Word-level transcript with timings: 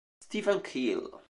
Stephen 0.19 0.61
Keel 0.65 1.13